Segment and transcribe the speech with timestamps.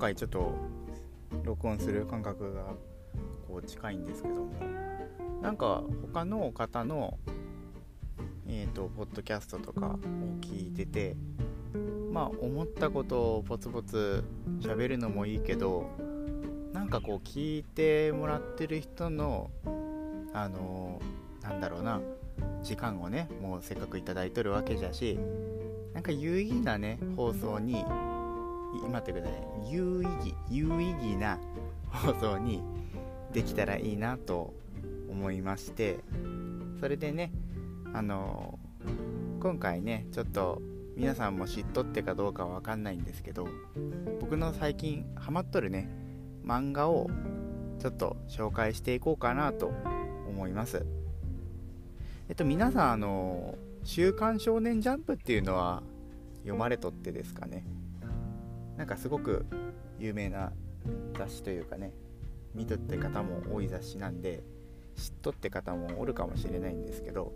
[0.00, 0.54] 回ちょっと
[1.44, 2.62] 録音する感覚が
[3.46, 4.50] こう近いんですけども
[5.42, 5.82] なんか
[6.12, 7.18] 他の方の
[8.52, 9.98] えーと、ポッドキャストとかを
[10.40, 11.14] 聞いてて
[12.10, 14.24] まあ思ったことをポツポツ
[14.58, 15.88] 喋るのもいいけど
[16.72, 19.52] なんかこう聞いてもらってる人の
[20.32, 22.00] あのー、なんだろうな
[22.64, 25.16] 時間をねもうせっかく頂いとるわけじゃし
[25.94, 27.84] なんか有意義なね放送に
[28.88, 29.72] 待ってください。
[29.72, 31.38] 有意義有意義な
[31.90, 32.62] 放送に
[33.32, 34.54] できたらいいなと
[35.08, 35.98] 思いまして
[36.80, 37.32] それでね
[37.92, 38.58] あの
[39.40, 40.60] 今回ねちょっと
[40.96, 43.48] 皆さんも知っとってかどうかは分かんないんですけど
[44.20, 45.88] 僕の最近ハマっとるね
[46.44, 47.08] 漫画を
[47.78, 49.72] ちょっと紹介していこうかなと
[50.28, 50.84] 思います。
[52.28, 55.82] えっと皆さんあの「週刊少年ジャンプ」っていうのは
[56.42, 57.64] 読まれとってですかね。
[58.80, 59.44] なんかすごく
[59.98, 60.52] 有名な
[61.12, 61.92] 雑誌というかね
[62.54, 64.42] 見とって方も多い雑誌なんで
[64.96, 67.30] 知っとって方もおるかもしれないんですけど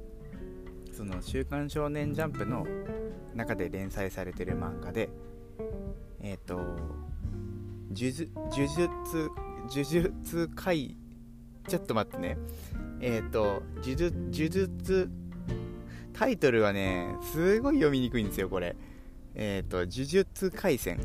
[0.91, 2.67] その「週刊少年ジャンプ」の
[3.35, 5.11] 中で連載されてる漫画で
[6.23, 9.31] えっ、ー、と呪術呪術
[9.69, 10.97] 呪術回
[11.69, 12.39] ちょっと待ってね。
[13.01, 15.11] えっ、ー、と呪術呪術
[16.15, 18.77] タイトルはねすごい読みにくいんですよこれ。
[19.35, 20.99] えっ、ー、と呪術廻戦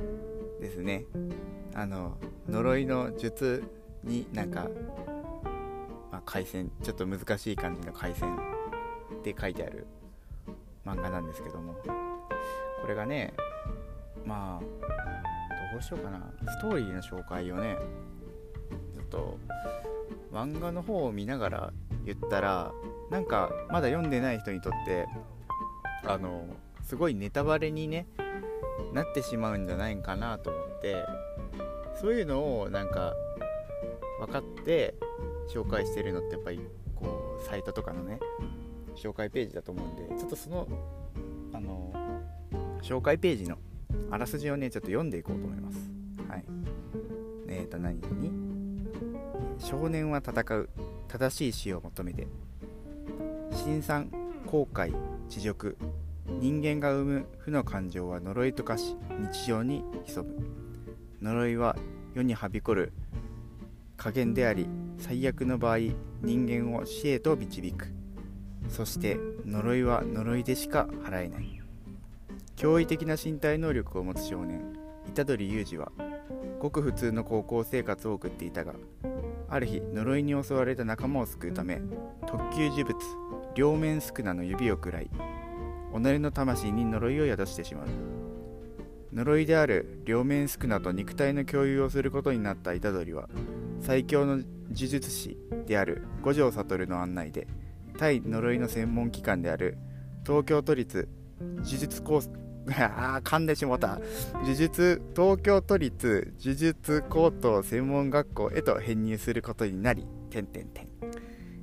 [0.60, 1.06] ですね。
[1.74, 3.64] あの呪いの術
[4.04, 4.68] になんか、
[6.12, 9.86] まあ、回線ちょっと難しい感じの回線って書いてある
[10.86, 11.76] 漫画なんですけども。
[12.82, 13.34] これがね
[14.26, 16.20] まあどうしようかな。
[16.48, 17.78] ストーリーの紹介をね
[18.96, 19.38] ちょっと
[20.32, 21.74] 漫画の方を見ながら
[22.06, 22.72] 言ったら
[23.10, 25.08] なんかまだ読んでない人にとって
[26.06, 26.46] あの
[26.90, 28.08] すごいネタバレにね
[28.94, 31.06] なってしまうんじゃないかなと思って
[32.02, 33.14] そういうのをなんか
[34.20, 34.96] 分かって
[35.54, 36.60] 紹介してるのってやっぱり
[36.96, 38.20] こうサイトとかのね
[38.96, 40.68] 紹介ページだと思うんでちょっとその
[41.54, 41.94] あの
[42.82, 43.60] 紹介ページの
[44.10, 45.92] あらすじをねちょっと読んでいこうと思います。
[46.28, 46.46] はい。
[47.50, 47.98] え、ー、と何？
[47.98, 48.32] に
[49.60, 50.70] 少年は戦う。
[51.08, 52.28] 正しい死を求めて。
[53.64, 54.10] 辛酸
[54.48, 54.92] 後悔
[55.30, 55.78] 恥辱。
[56.40, 60.36] 人間が生む負の感情は呪いと化し日常に潜む。
[61.22, 61.76] 呪いは
[62.14, 62.94] 世にはびこる
[63.98, 64.68] 加減であり
[64.98, 65.80] 最悪の場合
[66.22, 67.88] 人間を死へと導く。
[68.70, 71.60] そして呪いは呪いでしか払えない。
[72.60, 74.62] 驚異的な身体能力を持つ少年
[75.16, 75.94] 虎杖裕二は
[76.60, 78.74] ごく普通の高校生活を送っていたが
[79.48, 81.80] ある日呪いに襲われた仲間を救うため
[82.28, 82.96] 特級呪物
[83.56, 85.10] 両面宿儺の指を食らい
[85.92, 87.88] 己の魂に呪いを宿してしまう。
[89.14, 93.28] 呪いである両面宿儺と肉体の共有をすることになった虎杖は
[93.82, 97.48] 最強の呪術師である五条悟の案内で
[97.98, 99.78] 対呪いの専門機関である
[100.26, 101.10] 東京都立
[101.42, 102.30] 呪術コース
[102.78, 104.00] ああ噛んでしもた。
[104.44, 110.88] 呪術東京都立呪術高等専門学校へと編入することになり点点点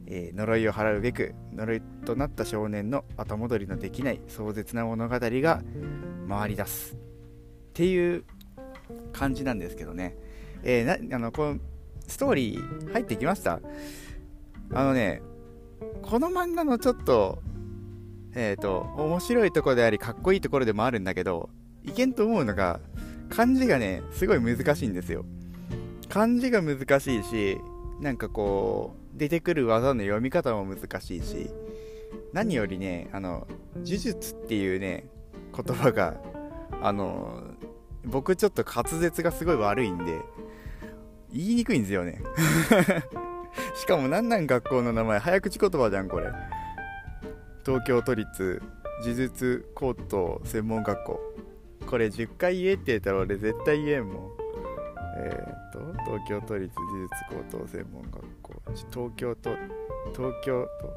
[0.06, 5.62] えー、呪いを払うべく呪いとなった少年の後戻りのできない壮絶な物語が
[6.28, 6.98] 回り出すっ
[7.72, 8.24] ていう
[9.12, 10.16] 感じなんですけどね、
[10.62, 11.60] えー、なあのこの
[12.06, 13.60] ストーリー入ってきました？
[14.72, 15.22] あのね
[16.02, 17.42] この漫画のちょっと、
[18.34, 21.50] えっ、ー、と、面白いところであり、かっこいいところでもあるんだけど、
[21.82, 22.80] いけんと思うのが、
[23.28, 25.24] 漢字がね、すごい難しいんですよ。
[26.08, 27.58] 漢字が難しいし、
[28.00, 31.50] なんかこう、出てくる技の読み方も難しいし、
[32.32, 33.46] 何よりね、あの、
[33.76, 35.06] 呪術っていうね、
[35.54, 36.20] 言葉が、
[36.82, 37.42] あの、
[38.04, 40.20] 僕ちょっと滑舌がすごい悪いんで、
[41.32, 42.20] 言いにくいんですよね。
[43.74, 46.30] しかもなんなん学校の名前早口言葉じゃんこれ。
[47.64, 48.62] 東京都立
[49.02, 51.20] 呪術高等専門学校。
[51.86, 54.30] これ10回言えって言ったら俺絶対言えんもん。
[55.18, 58.54] え、と東京都立呪術高等専門学校。
[58.90, 59.50] 東京都
[60.14, 60.94] 東京都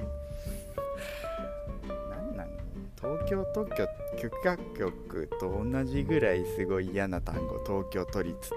[2.10, 2.48] なんなん？
[3.00, 3.88] 東京特許
[4.18, 7.60] 許可局と同じぐらいすごい嫌な単語。
[7.66, 8.36] 東京都立。
[8.36, 8.56] って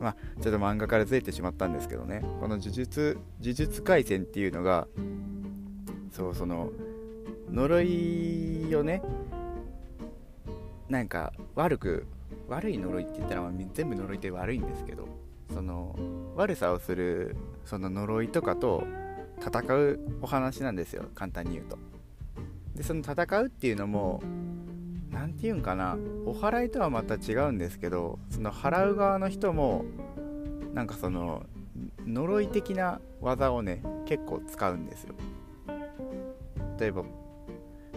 [0.00, 2.20] まあ、ちょっと漫画からずれてしまったんですけどね。
[2.40, 4.86] この呪術呪術廻戦っていうのが
[6.12, 6.70] そうその
[7.50, 9.02] 呪いをね
[10.88, 12.06] なんか悪く
[12.48, 15.06] 悪い呪いって言ったら全部呪いって悪いんですけど
[15.52, 15.94] その
[16.34, 18.84] 悪さをするその呪いとかと
[19.40, 21.04] 戦うお話なんですよ。
[21.14, 21.78] 簡単に言うと。
[22.74, 24.22] でその戦うっていうのも
[25.10, 25.96] 何て言うんかな。
[26.26, 29.84] お祓いとはまた違うんですけどその払う側の人も
[30.74, 31.44] なんかその
[32.06, 35.14] 呪い的な技をね結構使うんですよ。
[36.78, 37.04] 例えば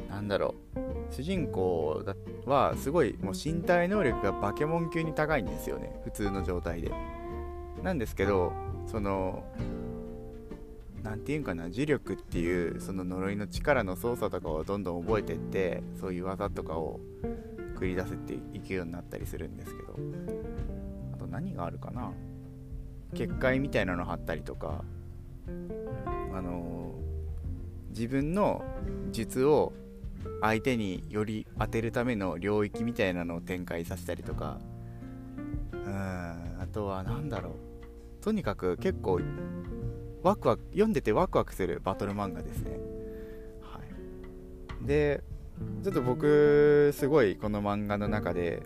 [0.09, 0.90] なんだろう。
[1.11, 2.03] 主人公
[2.45, 5.99] はすごいもう身体能力がバケモン級に高いんですよね。
[6.03, 6.91] 普通の状態で。
[7.83, 8.53] なんですけど
[8.85, 9.43] その
[11.03, 16.99] 何て言うんかな呪力っていうその呪いの力の操作とかをどんどん覚えてってそういう技とかを
[17.75, 19.97] 繰り出せていくようになったりするんですけど。
[21.13, 22.11] あと何があるかな。
[23.13, 24.83] 結界みたいなの貼ったりとか。
[26.33, 26.93] あの、
[27.89, 28.63] 自分の
[29.11, 29.73] 術を
[30.41, 34.59] 相手により当てるための領域みたいなのを展開させたりとか。
[35.73, 35.91] うん
[36.59, 37.53] あとは何だろう。
[38.23, 39.19] とにかく結構
[40.21, 42.71] ワクワク読んでてワクワクするバトル漫画ですね、
[43.61, 43.79] は
[44.83, 45.23] い、で
[45.83, 48.61] ちょっと僕すごいこの漫画の中で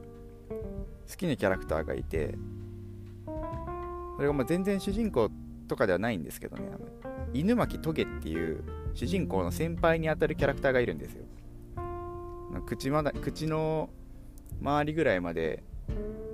[1.10, 2.36] 好きなキャラクターがいて
[4.18, 5.32] それがまあ全然主人公
[5.70, 6.70] とかではないんですけどね。
[7.34, 8.64] 犬巻トゲっていう
[8.94, 11.26] 主人公の先輩にあたるキャラクターがいるんですよ。
[12.66, 13.90] 口まだ口の
[14.62, 15.64] 周りぐらいまで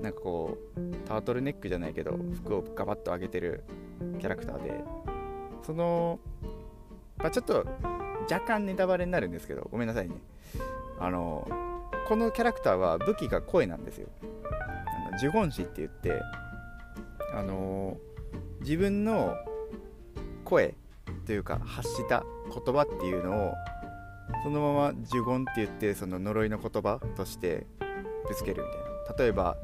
[0.02, 3.64] なんかこうタートルネックじゃないけど服をガバッと上げてる
[4.20, 4.84] キャラクターで
[5.64, 6.20] その、
[7.18, 7.66] まあ、ちょっと
[8.30, 10.16] 若干ネタバレになるんですけどごめんなさいね。
[11.00, 11.48] あの
[12.08, 14.08] このキャラクターは武器が声なんですよ。
[14.22, 16.22] あの呪言師って言って
[17.34, 17.98] あの
[18.62, 19.36] 自分の
[20.46, 20.76] 声
[21.26, 23.54] というか発した言葉っていうのを
[24.44, 27.66] そのまま呪言って言ってその呪いの言葉として
[28.28, 28.92] ぶつけるみたいな。
[29.18, 29.58] 例えば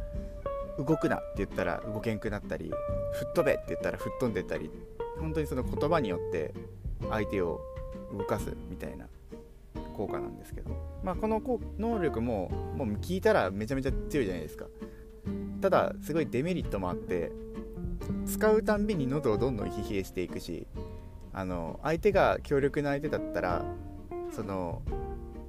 [0.78, 2.72] 動くなって言ったら動けんくなったり
[3.14, 4.70] 吹っ飛べって言ったら吹っ飛んでたり
[5.20, 6.54] 本当にその言葉によって
[7.10, 7.62] 相手を
[8.16, 9.08] 動かすみたいな
[9.96, 10.72] 効果なんですけど、
[11.04, 11.42] まあ、この
[11.80, 14.66] 能力ももう聞いたらめちゃめちゃ強いじゃないですか。
[15.60, 17.32] ただすごいデメリットもあって
[18.28, 20.68] 使うたんびに喉をどんどん疲弊していくし
[21.34, 23.66] あの相手が強力な相手だったら
[24.38, 24.84] その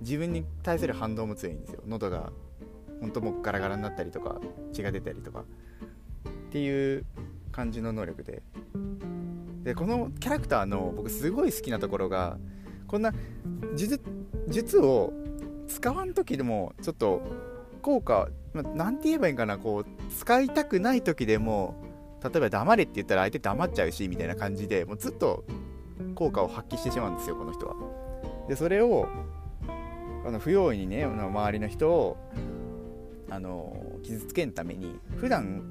[0.01, 1.83] 自分に対する反動も強いんですよ。
[1.87, 2.33] 喉が
[3.03, 4.41] 本当もうガラガラになったりとか
[4.73, 5.45] 血が出たりとか。
[6.49, 7.05] っていう
[7.53, 8.43] 感じの能力で。
[9.63, 12.39] でこのキャラクターの僕すごい好きなところが
[12.87, 13.13] こんな
[13.75, 14.01] 術
[14.49, 15.13] 術を
[15.67, 17.21] 使わん時でもちょっと
[17.83, 21.75] 効果何て言えばいいんかなこう使いたくない時でも
[22.25, 25.45] 例えば黙れって言ったら相手黙っちゃうしみたいな感じでもうずっと
[26.15, 27.75] 効果を発揮してしまうんですよこの人は。
[28.49, 29.07] でそれを
[30.27, 32.17] あの不用意にね周りの人を
[33.31, 35.63] あの傷つけんために普段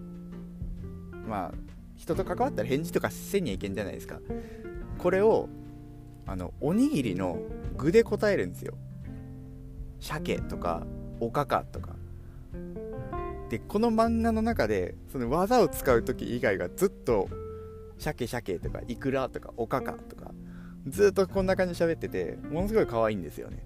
[1.27, 1.51] まあ
[1.95, 4.19] 人と関わったら返事とかせにはいけんじゃないですか。
[5.00, 5.50] これを
[6.25, 7.39] あのおにぎりの
[7.75, 8.75] 具で答えるんですよ。
[10.00, 10.85] 鮭とか
[11.19, 11.95] おかかとか。
[13.50, 17.30] でこの漫画の中でその技を使う時以外がずっと
[17.97, 20.31] 鮭鮭とかイクラとかおかかとか
[20.89, 23.63] ずっとこんな感じで喋っててものすごい可愛いんですよね。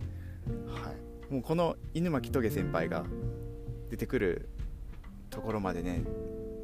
[0.68, 1.34] はい。
[1.34, 3.06] もうこの犬巻棘先輩が
[3.90, 4.50] 出てくる
[5.30, 6.04] ところまでね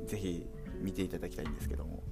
[0.08, 0.46] 是非
[0.82, 2.04] 見ていただきたいんですけども。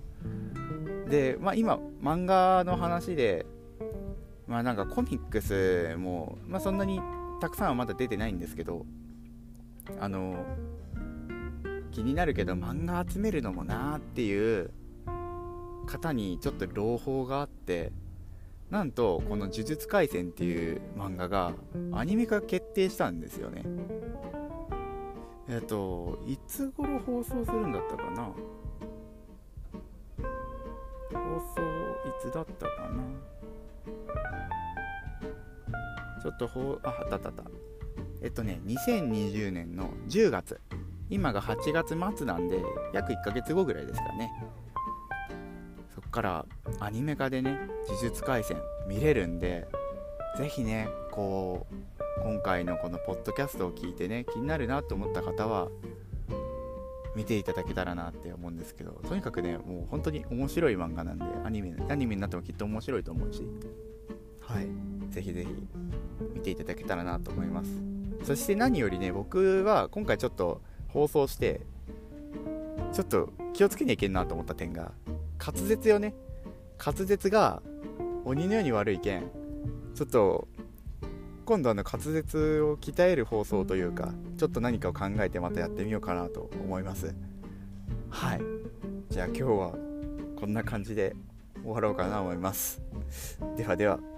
[1.10, 3.46] で、まあ、今漫画の話で
[4.48, 7.00] まあなんかコミックスも、まあ、そんなに
[7.42, 8.86] たくさんはまだ出てないんですけど
[10.00, 10.46] あの
[11.92, 14.72] 気になるけど漫画集めるのもなーっていう
[15.86, 17.92] 方にちょっと朗報があって
[18.70, 21.54] なんとこの「呪術廻戦」っていう漫画が
[21.94, 23.64] アニメ化決定したんですよね。
[25.48, 28.32] えっ、といつ頃放送するんだったかな？
[31.14, 31.66] 放送い
[32.20, 33.04] つだったかな？
[36.22, 37.44] ちょっとほああったあったあった。
[38.22, 40.60] えっとね2020年の10月
[41.12, 44.32] 今が8月末なんで約1ヶ月後ぐらいですかね。
[46.16, 46.46] から
[46.80, 48.58] アニメ化でね呪術廻戦
[48.88, 49.68] 見れるんで
[50.38, 51.76] ぜひねこう
[52.24, 55.68] 今回のこのポッドキャストを聞いてね気になるなと思った方は
[57.18, 63.46] 見ていただけたらなって思うんですけどとにかくねもう本当に面白い漫画なんでアニメアニメになってもきっと面白いと思うし
[64.40, 64.68] はい
[65.10, 65.50] ぜひぜひ
[66.34, 67.70] 見ていただけたらなと思います。
[68.24, 71.62] そして何よりね僕は今回ちょっと放送して
[72.92, 74.92] ちょっと気をつけにゃいけんなと思った点が
[75.40, 76.16] 滑舌よね。
[76.84, 77.62] 滑舌が
[78.26, 79.30] 鬼のように悪いけん
[79.94, 80.48] ちょっと
[81.46, 87.16] 今度あの滑舌を鍛える放送というかちょっと何かを考えてまたやってみようかなと思います。
[88.10, 88.42] はい。
[89.10, 89.76] じゃあ今日は
[90.36, 91.16] こんな感じで
[91.64, 92.82] 終わろうかなと思います。
[93.56, 94.15] ではでは。